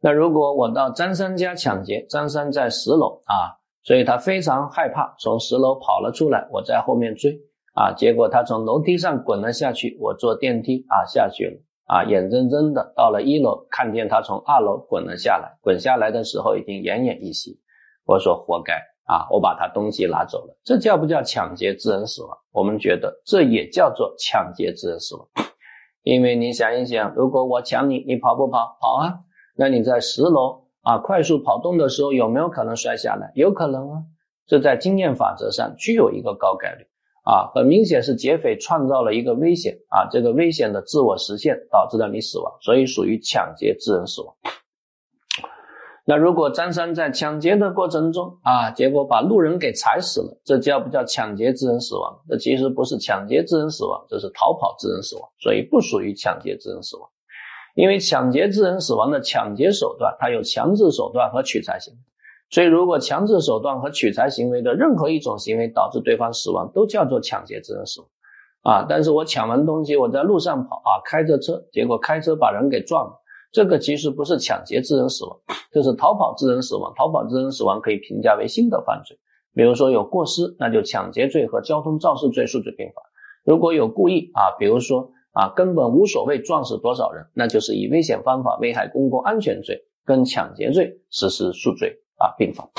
[0.00, 7.40] 那如果我到张三家抢劫，张三在十楼啊，所以他非常害怕，从十楼跑了出来，我在后面追
[7.74, 17.60] 啊，结果他从楼梯上滚了下去，我坐电梯啊下去了啊，眼睁睁的到了一楼，看见他从二楼滚了下来，滚下来的时候已经奄奄一息，
[18.04, 22.38] 我说活该啊，我把他东西拿走了，这叫不叫抢劫致人死亡？
[22.52, 25.28] 我们觉得这也叫做抢劫致人死亡，
[26.02, 28.76] 因为你想一想，如果我抢你，你跑不跑？
[28.80, 29.20] 跑啊。
[29.56, 33.32] 那你在十楼啊快速跑动的时候有没有可能摔下来？
[33.34, 34.02] 有可能啊，
[34.46, 36.86] 这在经验法则上具有一个高概率
[37.22, 44.34] 啊，很明显是劫匪创造了一个危险啊，这个危险的自我实现导致了你死亡，所以属于抢劫致人死亡。
[46.08, 52.20] 那如果张三在抢劫的过程中啊，结果把路人给踩死了，这叫不叫抢劫致人死亡？
[52.28, 57.08] 这其实不是抢劫致人死亡，这是逃跑致人死亡，所以不属于抢劫致人死亡。
[57.74, 61.98] 因为抢劫致人死亡的抢劫手段，它有强制手段和取财行为，
[62.50, 68.08] 所以如果强制手段和取财行为的任何一种行为导致对方死亡，都叫做抢劫致人死亡
[68.62, 68.86] 啊。
[68.88, 73.20] 但是我抢完东西，我在路上跑啊，开着车，结果开车把人给撞了，
[73.56, 75.40] 这个其实不是抢劫致人死亡，
[75.72, 76.92] 这是逃跑致人死亡。
[76.94, 79.18] 逃跑致人死亡可以评价为新的犯罪，
[79.54, 83.00] 比如说有过失，那就抢劫罪和交通肇事罪数罪并罚；
[83.46, 85.12] 如果有故意啊，比如说。
[85.32, 92.70] 啊，根本无所谓撞死多少人，那就是以危险方法危害公共安全罪跟抢劫罪实施数罪啊并罚。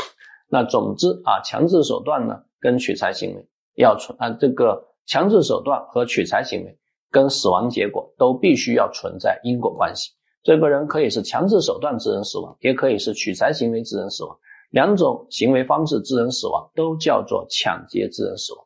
[0.50, 6.80] 那总之啊，强制手段呢跟取财行为要存啊，这个强制手段和取财行为
[7.12, 10.14] 跟死亡结果都必须要存在因果关系。
[10.48, 18.66] 这个人可以是强制手段致人死亡，也可以是取财行为致人死亡，两种行为方式致人死亡都叫做抢劫致人死亡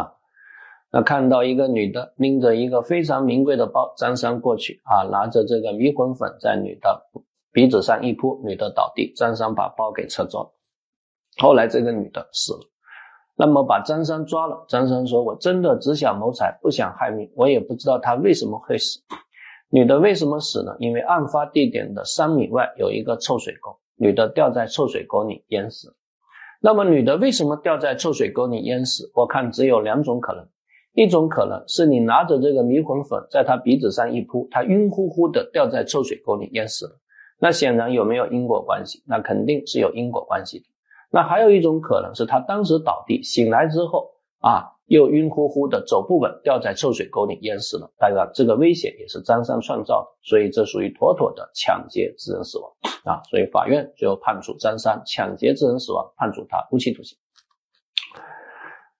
[0.00, 0.14] 啊。
[0.90, 7.06] 那看到一个女的拎着一个非常名贵的包，张三过去啊，拿着这个迷魂粉在女的
[7.52, 10.54] 鼻子上一扑，女的倒地，张三把包给扯走。
[11.36, 12.68] 后来这个女的死了，
[13.36, 14.64] 那么把张三抓了。
[14.66, 19.02] 张三说：“我真的只想谋财，不想害命，我也不知道他为什么会死。”
[19.74, 20.76] 女的为什么死呢？
[20.78, 25.96] 因为案发地点的三米外有一个臭水沟，女的掉在臭水沟里淹死。
[26.60, 29.10] 那么女的为什么掉在臭水沟里淹死？
[29.14, 30.46] 我看只有两种可能。
[30.92, 36.92] 一种可能是你拿着这个迷魂粉在她鼻子上一扑，她晕乎乎的掉在臭水沟里淹死了。
[37.38, 39.02] 那显然有没有因果关系？
[39.06, 40.66] 那肯定是有因果关系的。
[41.10, 47.92] 那还有一种可能是她当时倒地，醒来之后啊又晕乎乎的走不稳，掉在臭水沟里淹死了。
[47.98, 52.70] 当然这个危险也是张三创造的，所以这属于妥妥的抢劫致人死亡
[53.04, 53.22] 啊。
[53.30, 57.16] 所以法院最后判处张三抢劫致人死亡，判处他无期徒刑。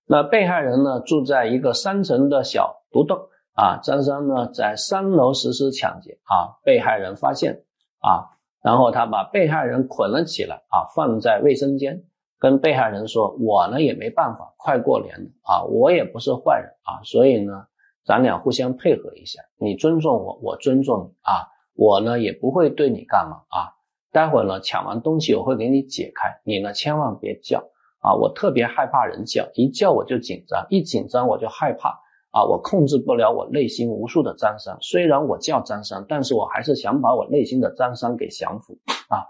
[0.06, 3.18] 那被害人呢，住在一个三层的小独栋
[3.54, 3.78] 啊。
[3.82, 7.64] 张三呢，在三楼实施抢劫啊，被害人发现
[8.00, 12.04] 啊，然后他把被害人捆了起来啊，放在卫生间，
[12.42, 17.66] 跟被害人说：“我呢也没办法，快过年了啊，我也不是坏人啊，所以呢，
[18.04, 23.78] 咱俩互相配合一下，你尊重我，我尊重你啊，我呢也不会对你干嘛啊。
[24.10, 27.62] 待会儿呢抢完东西我会给你解开，你呢千万别叫。”
[28.02, 32.00] 啊，我特别害怕人叫，一叫我就紧张，一紧张我就害怕
[32.32, 34.76] 啊，我控制不了我内心无数的张三。
[34.80, 38.78] 虽然我叫张三，但是我还是想把我内心的张三给降服
[39.08, 39.22] 啊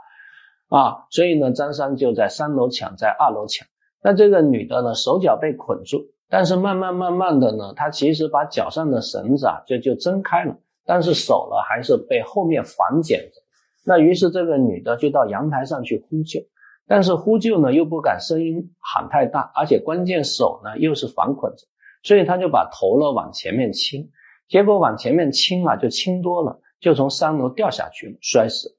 [0.72, 1.04] 啊！
[1.10, 3.68] 所以呢，张三就在三楼抢，在二楼抢。
[4.02, 10.56] 那这个女的呢，手脚被捆住，但是慢慢慢慢的呢，她其实把脚上的绳子啊就就挣开了，
[10.86, 13.42] 但是手呢还是被后面反剪着。
[13.84, 16.40] 那于是这个女的就到阳台上去呼救。
[16.88, 21.66] 但是呼救呢，又不敢声音喊太大，而且关键手呢又是反捆着，
[22.02, 24.10] 所以他就把头呢往前面倾，
[24.48, 28.76] 结果往前面倾啊就倾多了，就从三楼掉下去了摔死。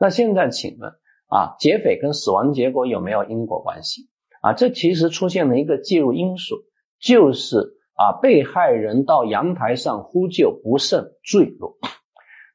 [0.00, 0.92] 那现在请问
[1.28, 4.08] 啊，劫匪跟死亡结果有没有因果关系
[4.40, 4.52] 啊？
[4.52, 6.56] 这其实出现了一个介入因素，
[7.00, 7.58] 就是
[7.94, 11.76] 啊，被害人到阳台上呼救不慎坠落。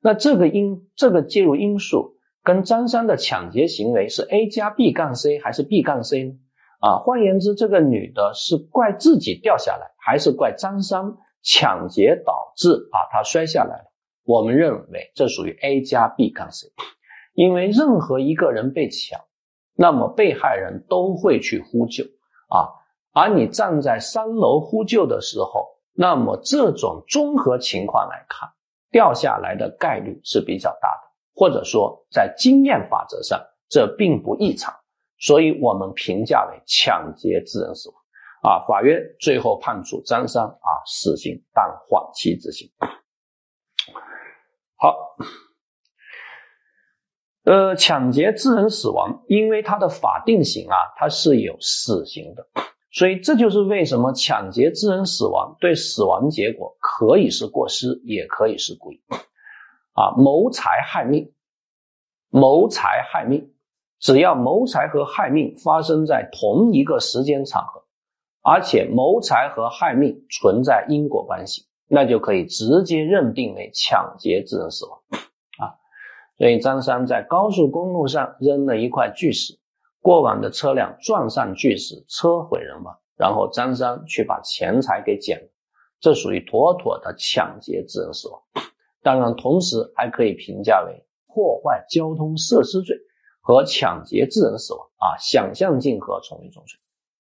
[0.02, 6.34] 那这个因这个介入因素跟张三的抢劫行为是 A 加 B 杠 C 还是 B 杠 C 呢？
[6.80, 11.02] 啊，换言之，这个女的是怪自己掉下来，还是怪张三
[11.42, 13.86] 抢劫导致啊她摔下来了？
[14.26, 16.68] 我们认为这属于 A 加 B 杠 C，
[17.34, 19.20] 因为任何一个人被抢，
[19.76, 22.04] 那么被害人都会去呼救
[22.50, 22.70] 啊，
[23.14, 28.50] 而你站在三楼呼救的时候，那么这种综合情况来看。
[28.92, 31.02] 掉下来的概率是比较大的，
[31.34, 34.72] 或者说在经验法则上这并不异常，
[35.18, 37.98] 所以我们评价为抢劫致人死亡。
[38.44, 42.70] 啊，法院最后判处张三啊死刑，但缓期执行。
[44.76, 44.96] 好，
[47.46, 52.48] 呃，抢劫致人死亡，因为它的法定刑啊，它是有死刑的。
[52.92, 59.02] 所以这就是为什么抢劫致人死亡对死亡结果可以是过失，也可以是故意。
[59.94, 61.34] 啊，谋财害命，
[62.30, 63.52] 谋财害命，
[64.00, 67.84] 只要谋财和害命发生在同一个时间场合，
[68.42, 75.00] 而且谋财和害命存在因果关系，那就可以直接认定为抢劫致人死亡。
[76.44, 79.58] 所以张三在高速公路上扔了一块巨石。
[80.02, 85.48] 过往的车辆撞上巨石，车毁人亡，然后张三去把钱财给捡了，
[86.02, 88.42] 这属于妥妥的抢劫致人死亡。
[89.02, 92.98] 当然，同时还可以评价为破坏交通设施罪
[93.40, 96.78] 和抢劫致人死亡啊，想象竞合，从一重罪。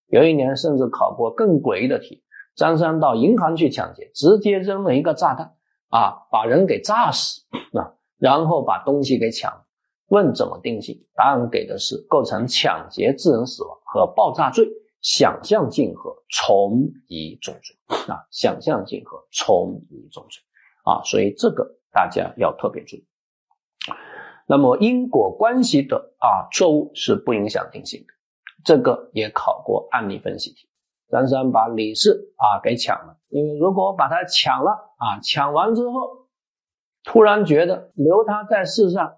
[0.07, 2.25] 有一年甚至考过更诡异的题：
[2.57, 5.55] 张三到银行去抢劫，直接扔了一个炸弹
[5.87, 7.43] 啊，把人给炸死
[7.79, 9.65] 啊，然后把东西给抢。
[10.07, 11.05] 问怎么定性？
[11.15, 14.67] 答案给的是构成抢劫致人死亡和爆炸罪，
[15.01, 17.75] 想象竞合，从一重罪
[18.13, 18.27] 啊！
[18.29, 20.43] 想象竞合，从一重罪
[20.83, 21.01] 啊！
[21.03, 23.07] 所以这个大家要特别注意。
[24.45, 28.13] 那么因果关系的啊错误是不影响定性的，
[28.63, 30.69] 这个也考过案例分析题。
[31.09, 36.22] 张三把李四啊给抢了，因为如果把他抢了啊，抢完之后
[37.03, 39.15] 突然觉得留他在世上。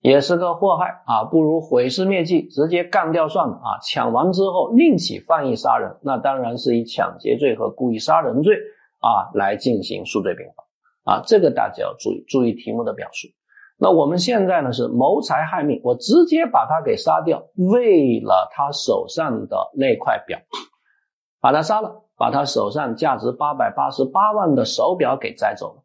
[0.00, 3.80] 也是个祸害啊，不如毁尸灭迹，直接干掉算了啊！
[3.82, 8.54] 抢完之后另起犯意杀人，那当然是以抢劫罪和故意杀人罪
[9.00, 13.28] 啊来进行数罪并罚啊，这个大家要注意，注意题目的表述。
[13.78, 20.38] 那我们现在呢是谋财害命，我直接把他给杀掉，为了他手上的那块表，
[21.40, 25.83] 把他杀了，把他手上价值八百八十八万的手表给摘走了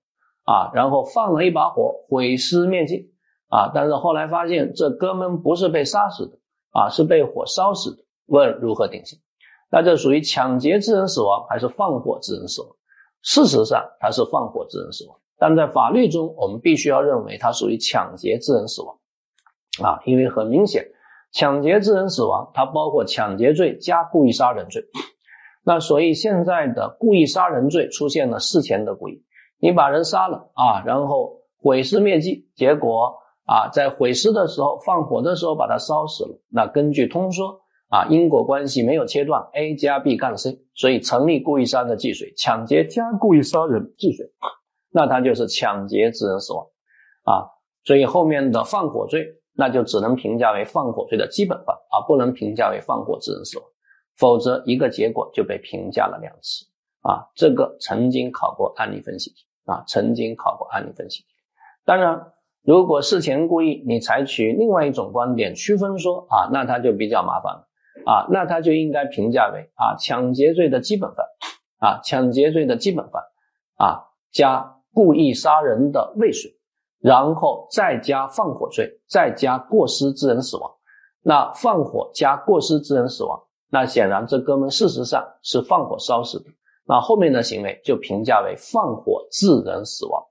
[0.49, 3.13] 啊，然后放了一把火，毁尸灭迹。
[3.51, 3.71] 啊！
[3.73, 6.37] 但是后来发现这哥们不是被杀死的
[6.69, 8.03] 啊，是被火烧死的。
[8.27, 9.17] 问如何定性？
[9.71, 12.69] 那这属于抢劫致人死亡还是放火致人死亡？
[13.23, 18.99] 事实上，它是放火致人死亡，但在法律中，我们必须要认为它属于抢劫致人死亡
[19.83, 20.85] 啊，因为很明显，
[21.31, 24.83] 抢劫致人死亡它包括抢劫罪加故意杀人罪。
[25.63, 29.23] 那所以现在的故意杀人罪出现了事前的故意，
[29.59, 33.17] 你把人杀了啊，然后毁尸灭迹，结果。
[33.51, 36.39] 啊，在毁尸的时候，放火的时候把它烧死了。
[36.51, 44.31] 那根据通说啊，因果关系没有切断，A 加 B 杠 C，所以成立故意杀人的既遂，抢劫加故意杀人既遂，
[44.91, 46.67] 那他就是抢劫致人死亡
[47.23, 47.49] 啊。
[47.83, 53.67] 所以后面的放火罪，那就只能评价为放火罪的基本犯啊，不能评价为放火致人死亡，
[54.15, 56.67] 否则一个结果就被评价了两次
[57.01, 57.25] 啊。
[57.33, 61.27] 这个曾经考过案例分析题啊，曾经考过案例分析题，
[61.85, 62.33] 当然。
[62.61, 67.67] 如果事前故意，你采取另外一种观点区分说啊，那他就比较麻烦了
[68.05, 71.25] 啊，那他就应该评价为啊抢劫罪的基本犯
[71.79, 73.23] 啊抢劫罪的基本犯
[73.77, 76.51] 啊加故意杀人的未遂，
[76.99, 80.69] 然后再加放火罪，再加过失致人死亡。
[81.23, 83.39] 那放火加过失致人死亡，
[83.71, 86.49] 那显然这哥们事实上是放火烧死的，
[86.89, 90.25] 那后面的行为就评价为放火致人死亡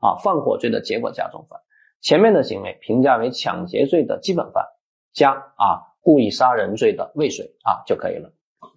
[0.00, 1.60] 啊放火罪的结果加重犯。
[2.00, 4.64] 前面的行为评价为抢劫罪的基本犯，
[5.12, 8.30] 加啊故意杀人罪的未遂啊就可以了。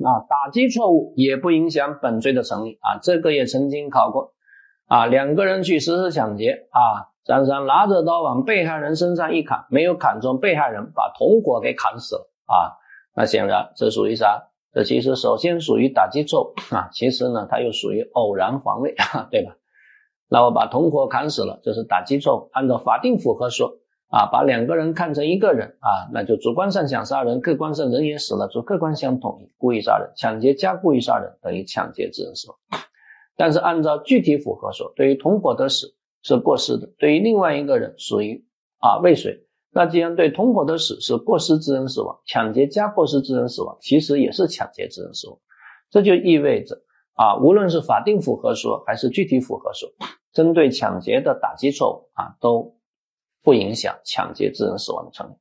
[0.03, 4.33] 啊，打击错误也不影响本罪的成立啊，这个也曾经考过
[4.87, 5.05] 啊。
[5.05, 12.75] 两个人去实施抢劫啊，张三拿着刀往被害人身上一砍，没有砍中被害人，把同伙给砍死了啊。
[13.15, 14.50] 那显然这属于啥？
[14.73, 18.95] 这其实首先属于打击错误啊，其实呢它又属于偶然防卫，
[19.29, 19.57] 对吧？
[20.29, 22.49] 那我把同伙砍死了，这是打击错误。
[22.53, 32.57] 按照法定符合说啊，把两个人看成一个人啊，那就主观上想杀人，客观上人也死了，主客观相统一，故意杀人，抢劫加故意杀人等于抢劫致人死亡。
[33.35, 38.45] 但是按照具体符合说，对于同伙的死是过失的，对于另外一个人属于
[38.79, 39.47] 啊未遂。
[39.73, 45.39] 那既然对同伙的死是过失致人死亡，抢劫加过失致人死亡，其实也是抢劫致人死亡。
[45.89, 46.81] 这就意味着
[47.13, 49.89] 啊，无论是法定符合说还是具体符合说，
[50.33, 52.75] 针对抢劫的打击错误啊，都
[53.43, 55.33] 不影响抢劫致人死亡的成立。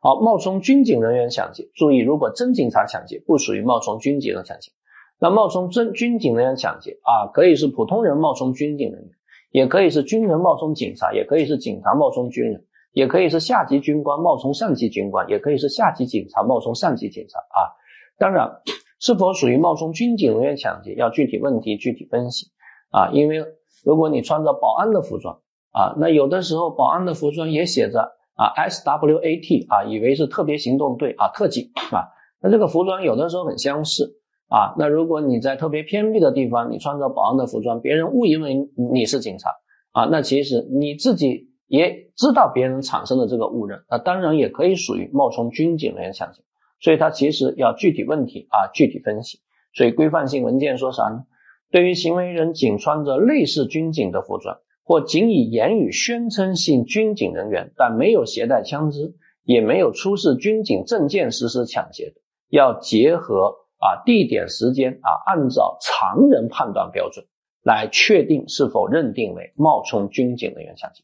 [0.00, 4.72] 好，冒充军警人员抢劫，注意，如果真警察抢劫，不属于冒充军警的抢劫。
[5.18, 9.10] 那冒充真军警人员抢劫啊，可以是普通人冒充军警人员，
[9.50, 12.65] 也可以是军人冒充警察，也可以是警察冒充军人。
[12.96, 17.76] 也可以是下级军官冒充上级军官，也可以是下级警察冒充上级警察啊。
[18.16, 18.62] 当然，
[18.98, 22.46] 是否属于冒充军警人员抢劫，要具体问题具体分析
[22.90, 23.10] 啊。
[23.12, 23.44] 因为
[23.84, 25.42] 如果你穿着保安的服装
[25.72, 32.08] 啊，那有的时候保安的服装也写着啊 SWAT 啊，以为是特别行动队啊特警啊，
[32.40, 34.72] 那这个服装有的时候很相似啊。
[34.78, 39.50] 那如果你在特别偏僻的地方，你穿着保安的服装，别人误以为你是警察
[39.92, 41.54] 啊，那其实你自己。
[41.66, 46.42] 也知道别人产生的这个误认，那当然也可以属于冒充军警人员抢劫，
[46.80, 49.40] 所以它其实要具体问题啊具体分析。
[49.74, 51.24] 所以规范性文件说啥呢？
[51.70, 67.26] 对于行为人仅穿着类似军警的服装，或仅以言语宣称系军警人员，但没有携带枪支，也没有出示军警证件实施抢劫的，要结合啊地点时间啊，按照常人判断标准
[67.62, 71.02] 来确定是否认定为冒充军警人员抢劫。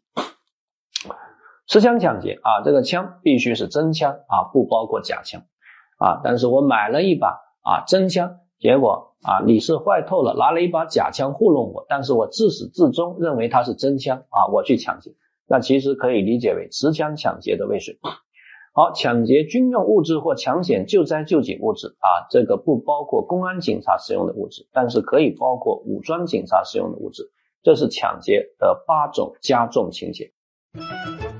[1.66, 5.42] 持枪抢劫啊，这个枪必须是真枪啊，不包括假枪
[5.98, 6.20] 啊。
[6.24, 11.86] 但是我买了一把啊真枪，结果啊李是坏透了，拿了一把假枪糊弄我。
[11.88, 15.12] 但是我自始至终认为它是真枪啊，我去抢劫，
[15.48, 17.98] 那其实可以理解为持枪抢劫的未遂。
[18.74, 27.30] 好，抢劫军用物质或抢险救灾救济物质啊，这个不包括公安警察使用的物质，但是可以包括武装警察使用的物质。
[27.62, 30.32] 这是抢劫的八种加重情节。
[30.74, 31.31] Thank you.